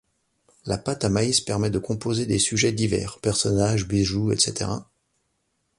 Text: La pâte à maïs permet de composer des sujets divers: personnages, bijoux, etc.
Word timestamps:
La 0.65 0.79
pâte 0.79 1.05
à 1.05 1.09
maïs 1.09 1.41
permet 1.41 1.69
de 1.69 1.77
composer 1.77 2.25
des 2.25 2.39
sujets 2.39 2.71
divers: 2.71 3.19
personnages, 3.19 3.87
bijoux, 3.87 4.31
etc. 4.31 4.67